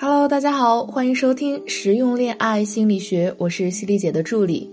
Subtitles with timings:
[0.00, 4.72] Hello，大家好，欢迎收听实用恋爱心理学，我是犀利姐的助理。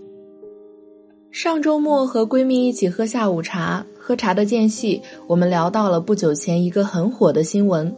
[1.31, 7.91] 上周末和闺蜜一起喝下午茶，喝茶的间隙，我们聊到了不久前一个很火的新闻，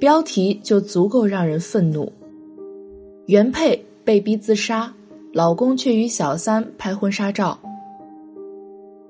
[0.00, 2.10] 标题就足够让人愤怒：
[3.26, 4.90] 原配被逼自杀，
[5.34, 7.58] 老公却与小三拍婚纱照。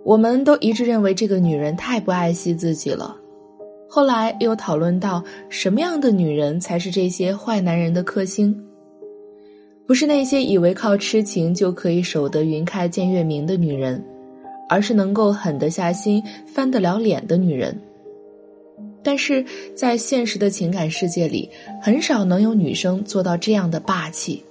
[0.03, 3.17] 我们都一致认为这个女人太不爱惜自己了。
[3.89, 8.54] 后来又讨论到什么样的女人才是这些坏男人的克星？
[9.86, 14.04] 不是那些以为靠痴情就可以守得云开见月明的女人，
[14.68, 17.81] 而是能够狠得下心、翻得了脸的女人。
[19.04, 19.45] 但是
[19.76, 21.48] 在现实的情感世界里，
[21.81, 24.43] 很少能有女生做到这样的霸气。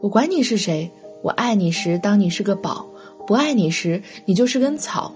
[0.00, 0.90] 我管你是谁，
[1.22, 2.86] 我爱你时当你是个宝，
[3.26, 5.14] 不爱你时你就是根草。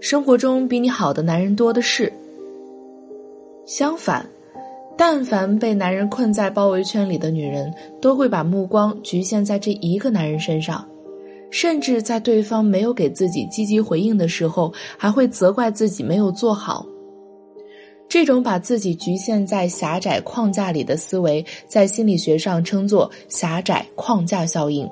[0.00, 2.12] 生活中比你好的男人多的是。
[3.66, 4.24] 相反，
[4.96, 10.86] 但凡被男人困在包围圈里的女人，都会把目光局限在这一个男人身上，
[11.50, 16.86] 甚至在对方没有给自己积极回应的时候，还会责怪自己没有做好。
[18.08, 24.88] 这种把自己局限在狭窄框架里的思维，在心理学上称作狭窄框架效应。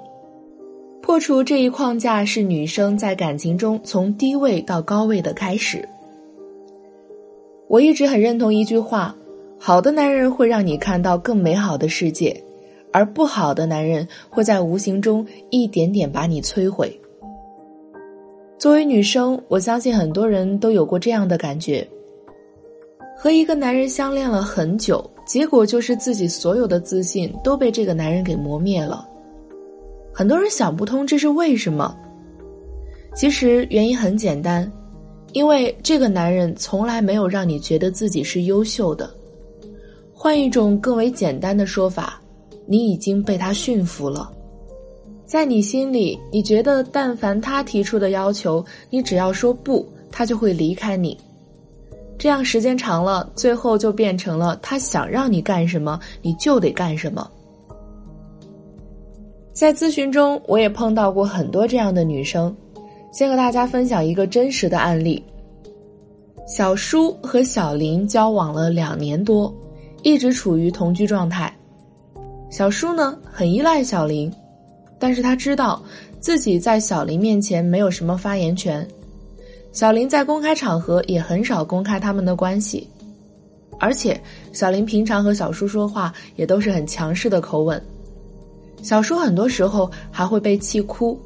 [1.07, 5.89] 破除这一框架是女生在感情中从低位到高位的开始。
[7.69, 9.15] 我一直很认同一句话：
[9.57, 12.43] 好的男人会让你看到更美好的世界，
[12.93, 17.01] 而不好的男人会在无形中一点点把你摧毁。
[18.59, 21.87] 作为女生，我相信很多人都有过这样的感觉：
[23.17, 29.09] 和一个男人相恋了很久，结果就是自己所有的自信都被这个男人给磨灭了。
[30.19, 31.95] 很多人想不通这是为什么，
[33.14, 34.73] 其实原因很简单，
[35.33, 39.11] 因为这个男人从来没有让你觉得自己是优秀的。
[40.14, 42.19] 换一种更为简单的说法，
[42.67, 44.33] 你已经被他驯服了。
[45.27, 51.14] 在你心里，你觉得但凡他提出的要求，你只要说不，他就会离开你。
[52.17, 57.30] 这样时间长了，最后就变成了他想让你干什么，你就得干什么。
[59.56, 62.55] 在咨询中，我也碰到过很多这样的女生。
[63.11, 65.24] 先和大家分享一个真实的案例：
[66.46, 69.50] 小舒和小林交往了两年多，
[70.02, 71.50] 一直处于同居状态。
[72.50, 74.30] 小舒呢，很依赖小林，
[74.98, 75.83] 但是他知道
[76.20, 78.86] 自己在小林面前没有什么发言权。
[79.73, 82.86] 小林在公开场合也很少公开他们的关系，
[83.80, 84.20] 而且
[84.52, 87.83] 小林平常和小叔说话也都是很强势的口吻。
[88.86, 91.19] 小舒很多时候还会被气哭，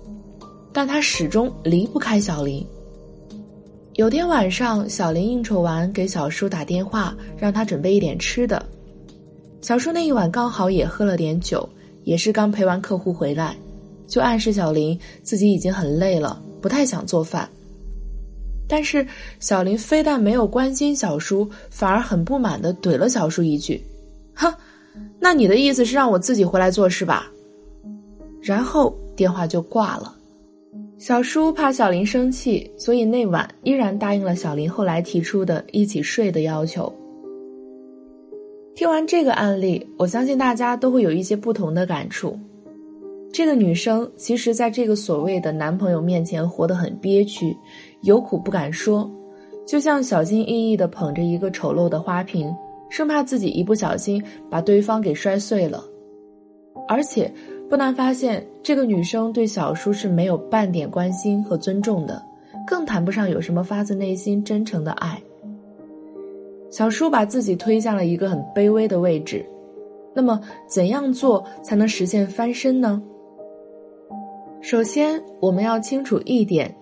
[0.73, 2.67] 但他始终离不开小林。
[3.97, 8.65] 有天晚上，小林应酬完给小舒打电话，让他准备一点吃的。
[9.61, 11.69] 小舒那一晚刚好也喝了点酒，
[12.05, 13.55] 也是刚陪完客户回来，
[14.09, 17.47] 就暗示小林自己已经很累了，不太想做饭。
[18.67, 19.07] 但是
[19.39, 23.85] 小林非但没有关心小舒，反而很不满的怼了小舒一句
[24.33, 24.51] ：“哼，
[25.19, 27.31] 那你的意思是让我自己回来做是吧？”
[28.43, 30.17] 然后电话就挂了。
[30.99, 36.93] 小叔怕小林生气，所以那晚依然答应了小林后来提出的一起睡的要求。
[38.75, 42.39] 听完这个案例，我相信大家都会有一些不同的感触。
[43.33, 47.57] 这个女生其实在这个所谓的男朋友面前活得很憋屈，
[48.03, 49.11] 有苦不敢说，
[49.67, 52.55] 就像小心翼翼地捧着一个丑陋的花瓶，
[52.91, 55.83] 生怕自己一不小心把对方给摔碎了，
[56.89, 57.33] 而且。
[57.71, 62.21] 不难发现，这个女生对小叔是没有半点关心和尊重的，
[62.67, 65.23] 更谈不上有什么发自内心真诚的爱。
[66.69, 69.47] 小叔把自己推向了一个很卑微的位置，
[70.13, 73.01] 那么怎样做才能实现翻身呢？
[74.61, 76.75] 首先，我们要清楚一点：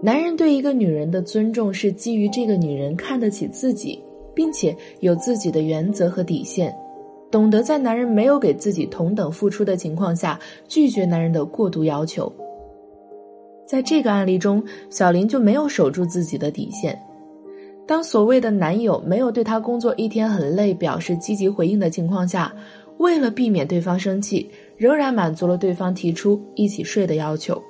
[0.00, 4.02] 男人对一个女人的尊重是基于这个女人看得起自己，
[4.34, 6.74] 并且有自己的原则和底线。
[7.30, 12.32] 懂得在男人没有给自己同等付出的情况下拒绝男人的过度要求。
[13.66, 16.98] 在这个案例中，小林就没有守住自己的底线。
[17.86, 22.50] 当所谓的男友没有对她工作一天很累表示积极回应的情况下，
[22.96, 27.62] 为了避免对方生气，仍然满足了对方提出一起睡的要求。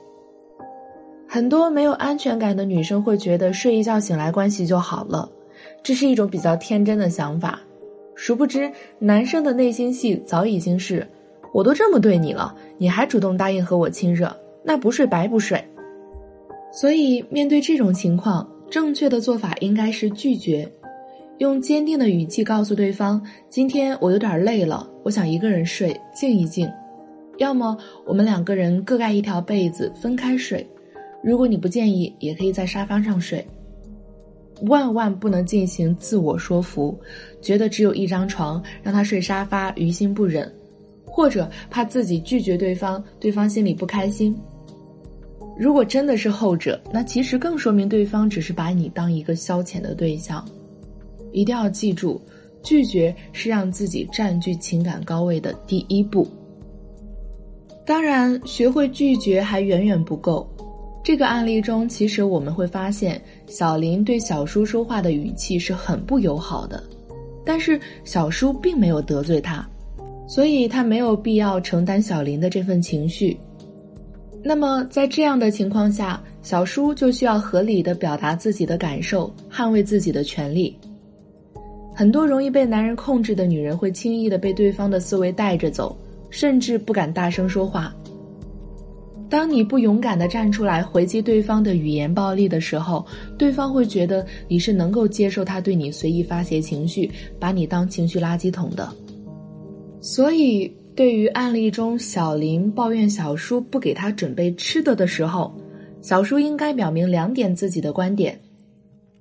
[1.27, 5.29] 很多没有安全感的女生会觉得睡一觉醒来关系就好了，
[5.83, 7.61] 这是一种比较天真的想法。
[8.21, 11.07] 殊不知，男生的内心戏早已经是：
[11.55, 15.65] 我都这么对你了，你还主动答应和我亲热，那不睡白不睡。
[16.73, 20.69] 所以，面对这种情况，正确的做法应该是拒绝。
[21.39, 26.69] 用坚定的语气告诉对方：“今天我有点累了，我想一个人睡，静一静。”
[27.39, 30.69] 要么我们两个人各盖一条被子，分开睡。
[31.23, 33.47] 如果你不介意，也可以在沙发上睡。
[34.63, 36.99] 万万不能进行自我说服，
[37.41, 40.53] 觉得只有一张床，让他睡沙发，于心不忍，
[41.05, 44.37] 或者怕自己拒绝对方，对方心里不开心。
[45.57, 50.45] 如果真的是后者，那其实更说明对方只是把你当一个消遣的对象。
[51.33, 52.21] 一定要记住，
[52.63, 56.27] 拒绝是让自己占据情感高位的第一步。
[57.85, 60.49] 当然，学会拒绝还远远不够。
[61.09, 66.85] 这个案例中，其实我们会发现，小林对小叔说话的语气是很不友好的，
[67.47, 69.67] 但是小叔并没有得罪他，
[70.29, 73.35] 所以他没有必要承担小林的这份情绪。
[74.45, 80.79] 那么，在这样的情况下，小叔就需要合理的表达自己的感受，捍卫自己的权利。
[81.95, 85.97] 很多容易被男人控制的女人会轻易的被对方的思维带着走，
[86.29, 87.95] 甚至不敢大声说话。
[89.31, 93.05] 当你不勇敢的站出来回击对方的语言暴力的时候，
[93.37, 98.91] 对方会觉得你是能够接受他对你随意发泄情绪，把你当情绪垃圾桶的。
[100.01, 100.73] 所以。
[100.99, 105.55] 对于案例中小林抱怨小叔不给他准备吃的的时候，
[106.03, 108.37] 小叔应该表明两点自己的观点。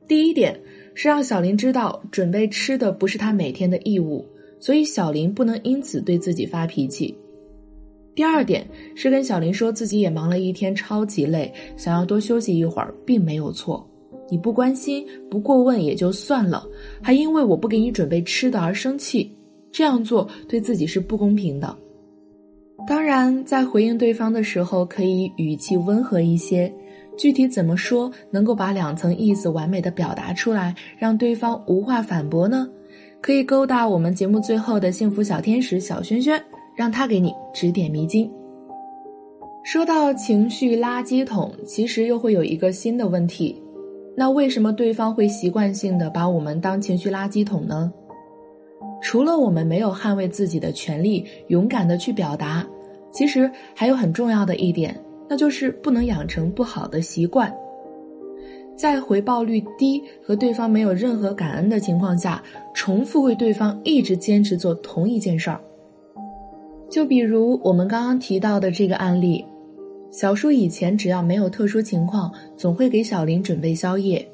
[0.07, 0.59] 第一点
[0.95, 4.25] 是让小林知道准备吃的不是他每天的义务，
[4.59, 7.15] 所以小林不能因此对自己发脾气。
[8.17, 13.87] 第二点是跟小林说自己也忙了一天，超级累，想要多休息一会儿，并没有错。
[14.27, 16.65] 你不关心、不过问也就算了，
[16.99, 19.31] 还因为我不给你准备吃的而生气。
[19.71, 21.77] 这样做对自己是不公平的。
[22.87, 26.73] 当然，在回应对方的时候，可以语气温和一些。
[27.19, 32.67] 具体怎么说能够把两层意思完美的表达出来，让对方无话反驳呢？
[33.21, 36.43] 可以勾搭我们节目最后的幸福小天使小轩轩，
[36.77, 38.31] 让他给你指点迷津。
[39.63, 43.61] 说到情绪垃圾桶，其实又会有一个新的问题：
[44.15, 47.91] 那为什么对方会习惯性的把我们当情绪垃圾桶呢？
[49.01, 52.65] 除了我们没有捍卫自己的权利，勇敢的去表达，
[53.11, 54.97] 其实还有很重要的一点，
[55.27, 57.53] 那就是不能养成不好的习惯。
[58.75, 62.41] 在回报率低和对方没有任何感恩的情况下，
[62.73, 65.59] 重复为对方一直坚持做同一件事儿。
[66.89, 69.45] 就比如我们刚刚提到的这个案例，
[70.11, 74.25] 小叔以前只要没有特殊情况，总会给小林准备宵夜，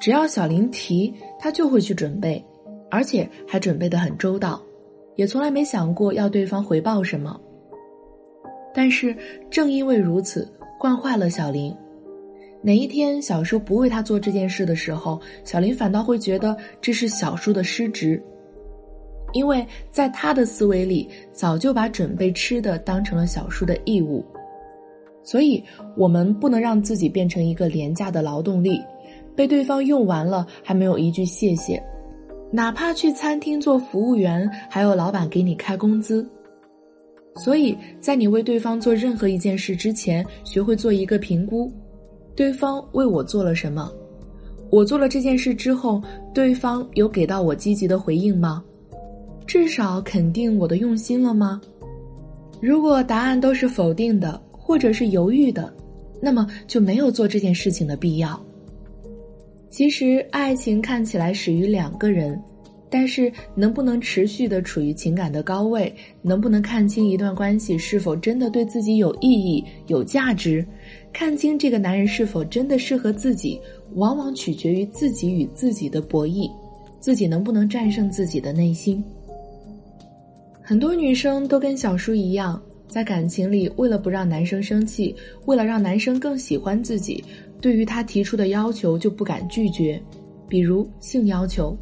[0.00, 2.44] 只要小林提，他就会去准备。
[2.92, 4.60] 而且还准备的很周到，
[5.14, 7.40] 也从来没想过要对方回报什么。
[8.74, 9.16] 但是
[9.48, 11.72] 正因为如此，惯坏了小林。
[12.62, 18.20] 哪一天小叔不为他做这件事的时候，小林反倒会觉得这是小叔的失职，
[19.32, 24.24] 因为在他的思维里，早就把准备吃的当成了小叔的义务。
[25.22, 25.62] 所以，
[25.96, 28.80] 我们不能让自己变成一个廉价的劳动力，
[29.36, 31.82] 被对方用完了还没有一句谢谢。
[32.50, 36.28] 哪怕去餐厅做服务员，还有老板给你开工资。
[37.36, 41.70] 所以在你为对方做任何一件事之前，学会做一个评估：
[42.34, 43.92] 对方为我做了什么？
[44.70, 46.02] 我做了这件事之后，
[46.34, 48.64] 对方有给到我积极的回应吗？
[49.50, 51.60] 至少肯定我的用心了吗？
[52.60, 55.74] 如果答案都是否定的，或者是犹豫的，
[56.22, 58.40] 那么就没有做这件事情的必要。
[59.68, 62.40] 其实，爱情看起来始于两个人，
[62.88, 65.92] 但是能不能持续的处于情感的高位，
[66.22, 70.64] 能不能看清一段关系是否真的对自己有意义、有价值，
[71.12, 73.60] 看清这个男人是否真的适合自己，
[73.96, 76.48] 往往取决于自己与自己的博弈，
[77.00, 79.02] 自己能不能战胜自己的内心。
[80.70, 85.12] 很多女生都跟小叔一样，在感情里，为了不让男生生气，
[85.46, 87.24] 为了让男生更喜欢自己。
[87.60, 90.00] 对于他提出的要求就不敢拒绝，
[90.48, 91.76] 比如性要求，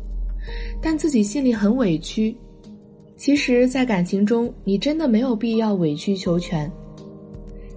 [0.80, 2.34] 但自己心里很委屈。
[3.14, 6.72] 其实，在感情中，你真的没有必要委曲求全。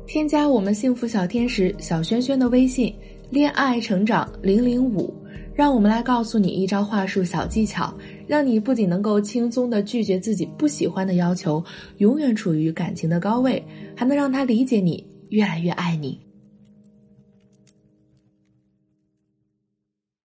[0.08, 2.96] 添加我们幸福小天使小轩轩的微信
[3.30, 5.13] “恋爱成长零零五”，
[5.53, 7.94] 让我们来告诉你一招话术小技巧，
[8.31, 11.61] 让你不仅能够轻松的拒绝自己不喜欢的要求，
[11.97, 13.61] 永远处于感情的高位，
[13.93, 16.17] 还能让他理解你，越来越爱你。